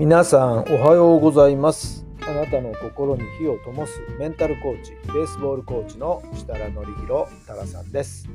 [0.00, 2.06] 皆さんおはようございます。
[2.22, 6.72] あなたの心に火を灯すメンタルコーチベースボールコーチの設楽範
[7.06, 8.26] 弘太郎さんです。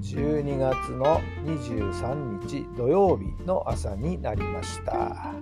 [0.00, 5.34] 12月の23日土曜日の朝になりました。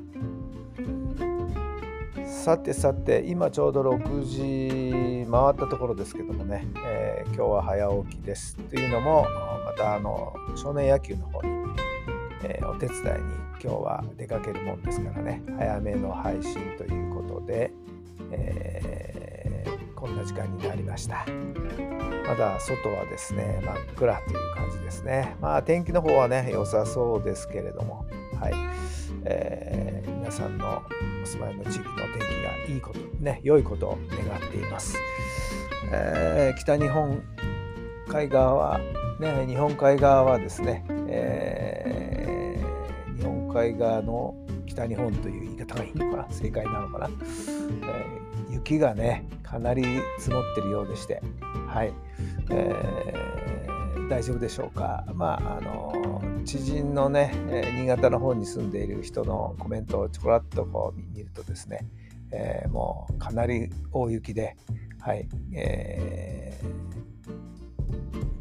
[2.27, 8.57] さてさて今ちょうど6時回ったところですけどもね、えー今日は早起きです。
[8.57, 9.25] というのも
[9.65, 11.54] またあの少年野球の方に
[12.45, 13.05] えーお手伝いに
[13.53, 15.43] 今日は出かけるもんですからね。
[15.59, 17.73] 早めの配信ということで、
[18.31, 21.25] えーこんな時間になりました。
[22.29, 25.35] まだ外はですね真っ暗という感じですね。
[25.41, 28.05] まあ天気の方はね良さそうですけれども。
[28.39, 28.53] はい、
[29.25, 30.83] えー皆さんの
[31.23, 34.97] お住まいの地域の天気がいいことね良いことを願っています、
[35.93, 37.23] えー北日本
[38.09, 38.81] 海側は
[39.21, 42.04] ね日本海側はですね、えー
[43.55, 44.35] 海側の
[44.67, 46.27] 北日本という言い方がいいのかな？
[46.31, 49.85] 正解なのかな、えー雪がねかなり
[50.19, 51.21] 積もってるようでして
[51.67, 51.93] はい、
[52.51, 55.05] えー大丈夫でしょうか？
[55.15, 55.93] まああの
[56.45, 61.87] 知人のね、え新潟の方に住んでいる人のコメントをちょこっとこう見るとですね、
[62.31, 64.57] えーもうかなり大雪で
[65.01, 66.85] はい、えー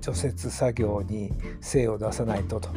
[0.02, 2.70] 除雪作業に精を出さないとと。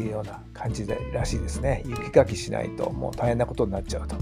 [0.00, 1.82] いうような感じでらしいですね。
[1.86, 4.16] 雪かきしないともう大変なことになっちゃうと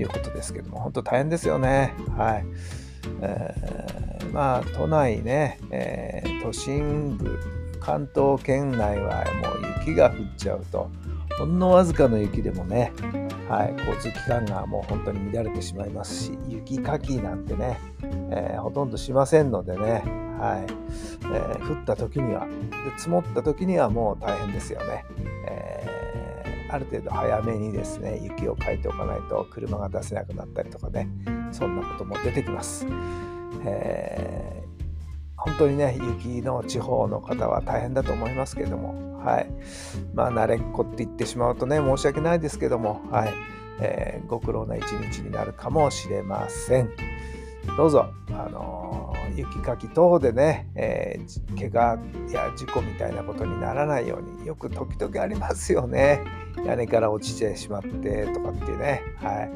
[0.00, 1.94] いうことですけども、本当大変ですよね。
[2.16, 2.44] はい。
[3.20, 7.38] えーまあ都内ね、えー都心部、
[7.80, 10.90] 関東圏内はもう雪が降っちゃうと、
[11.38, 12.92] ほんのわずかの雪でもね、
[13.48, 17.78] はい、交通機関がもう本当に乱れてしまいますし、雪かきなんてね、
[18.30, 20.02] えーほとんどしませんのでね、
[20.38, 20.72] はい。
[21.24, 22.52] えー降った時にはで
[22.98, 25.04] 積もった時にはもう大変ですよね、
[25.48, 31.06] えーある程度早めにですね雪をかいておかないと車が出せなくなったりとかね
[31.50, 32.86] そんなことも出てきます、
[33.66, 34.62] えー
[35.36, 39.50] 本当にね雪の地方の方は大変だと思いますけどもはい。
[40.14, 43.34] まあ慣れっこって言ってしまうとね申し訳ないですけどもはい、
[43.80, 46.90] えーご苦労な一日になるかもしれません。
[47.76, 51.98] どうぞ、あのー雪かき等でね、えー怪我
[52.30, 56.22] や事故みたいなことにならないようによく時々ありますよね。
[56.66, 59.50] 屋根から落ちてしまってとかってね、はい。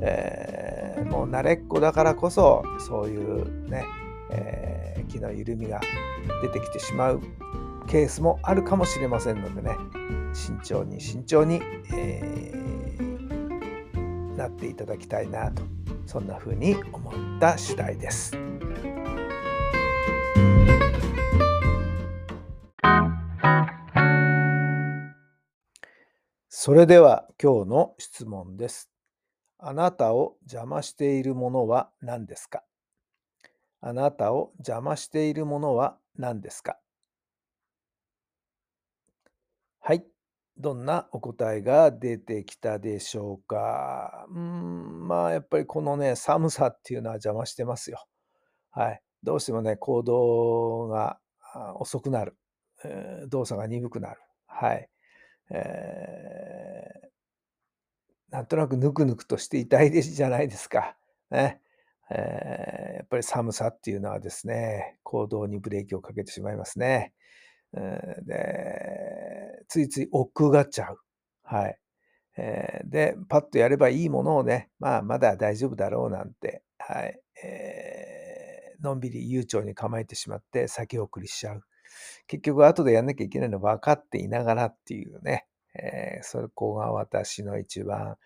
[0.00, 3.84] えーもう慣れっこだからこそそういうね、
[4.30, 5.80] え気の緩みが
[6.42, 7.20] 出てきてしまう
[7.86, 9.76] ケースもあるかもしれませんのでね
[10.32, 11.60] 慎重に慎重に、
[11.94, 12.82] えー
[14.36, 15.62] なっていただきたいなと
[16.06, 18.32] そんな風に思った次第です。
[26.48, 28.90] それでは今日の質問です。
[29.58, 32.64] あなたを邪魔しているものは何ですか？
[33.80, 36.78] あなたを邪魔しているものは何ですか？
[39.84, 40.04] はい。
[40.56, 44.26] どんなお答えが出てきたでしょうか？
[44.30, 48.06] うん、まあやっぱりこのね、寒さっていうのは邪魔してますよ。
[48.70, 49.02] はい。
[49.24, 51.18] どうしてもね、行動が
[51.80, 52.36] 遅くなる。
[52.84, 54.20] えー動作が鈍くなる。
[54.46, 54.88] はい。
[55.50, 57.08] えー
[58.30, 60.96] なんとなくぬくぬくとしていたいでじゃないですか。
[61.32, 61.60] ね。
[62.08, 67.12] えーやっぱり寒さっていうのはですね、行動にブレーキをかけてしまいますね。
[67.72, 70.98] で、ついつい億劫がっちゃう。
[71.42, 71.78] はい。
[72.84, 77.20] で、パッとやればいいものをね、まあ、まだ大丈夫だろうなんて、はい。
[78.82, 81.62] のんびり悠長に構えてしまって先送りしちゃう。
[82.26, 85.46] 結局、後でやんなきゃいけないの分かっていながらっていうね、
[86.22, 88.16] そこが私の一番、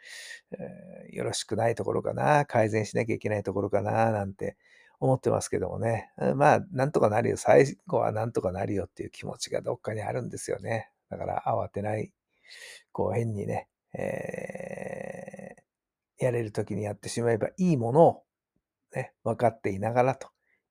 [1.10, 4.56] よろしくないところかな、改善しなきゃいけないところかな、なんて
[5.00, 6.10] 思ってますけどもね。
[6.37, 7.37] まあ、なんとかなるよ。
[7.37, 10.90] 最後はなんとかなるよっていう気持ちがどっかにあるんですよね。
[11.10, 12.12] だから慌てない。
[12.93, 15.66] こう変にね、えー
[16.19, 18.22] やれるときにやってしまえばいいものを、
[18.94, 20.28] ね、分かっていながらと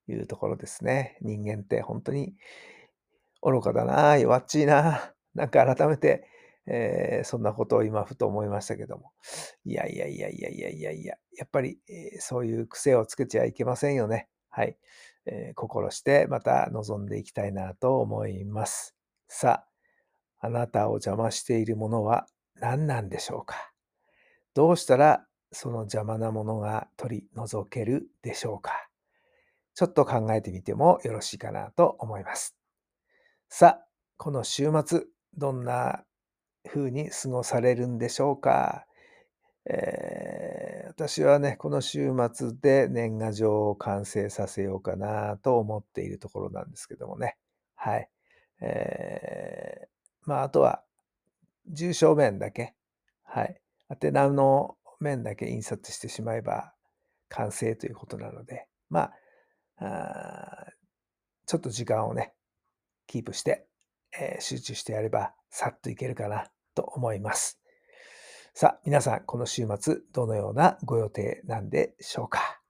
[0.07, 1.17] いうところですね。
[1.21, 2.33] 人間って本当に
[3.41, 5.13] 愚かだな、弱っちいな。
[5.35, 6.27] なんか改めて、
[6.67, 9.11] えー、そんなことを今ふと思いましたけども。
[9.65, 14.29] いやいやいやいやいやいやいや、やっぱり、えー、そういう癖をつけちゃいけませんよね。
[14.49, 14.77] はい。
[15.25, 18.95] えー、心してまた望んでいきたいなと思います。
[19.27, 19.65] さ
[20.41, 23.71] あ、あなたを邪魔しているものは何なんでしょうか
[24.53, 28.71] どうしたらその邪魔なものが取り除けるでしょうか
[29.73, 32.55] ちょっと考えてみてもよろしいかなと思います。
[33.49, 35.03] さあ、この週末、
[35.37, 36.05] どんな
[36.67, 38.85] 風に過ごされるんでしょうか。
[39.67, 47.37] えー、私はね、この週末で年賀状を完成させようかなと思っているところなんですけどもね。
[47.75, 48.09] はい。
[48.61, 50.83] えー、まあ、あとは、
[51.67, 52.75] 重症面だけ、
[53.23, 53.59] はい。
[53.89, 56.73] 宛名の面だけ印刷してしまえば
[57.29, 59.11] 完成ということなので、ま
[59.79, 60.65] あ、あ
[61.45, 62.33] ちょっと時間をね、
[63.07, 63.67] キープして、
[64.19, 67.59] えー、集中してやれば、さっといけるかなと思います。
[68.53, 72.61] さあ、皆さん、この週末、どのようなご予定なんでしょうか？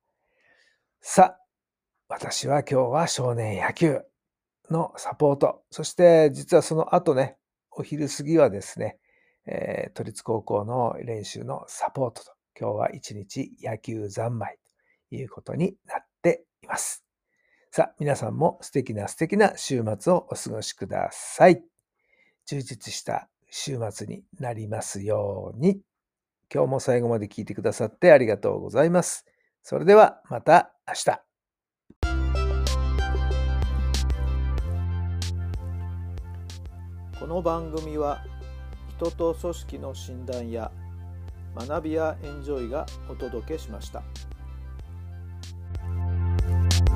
[1.01, 1.39] さあ、
[2.07, 4.01] 私は今日は少年野球
[4.71, 7.37] のサポート、そして実はその後ね、
[7.69, 8.97] お昼過ぎはですね、
[9.45, 14.57] えー、都立高校の練習のサポートと、今日は一日野球三昧
[15.09, 17.05] ということになっています。
[17.69, 21.63] さあ、皆さんも素敵な素敵な週末をお過ごしください。
[22.47, 25.79] 充実した週末になりますように。
[26.53, 29.25] 今日も最後まで聞いてくださってありがとうございます。
[29.63, 31.21] それではまた明日。
[37.17, 38.25] この番組は
[38.97, 40.69] 人と組織の診断や
[41.55, 44.03] 学びやエンジョイがお届けしました。